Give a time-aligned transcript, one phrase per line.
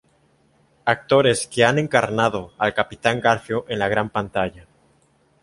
[0.85, 4.65] Actores que han encarnado al Capitán Garfio en la gran pantalla.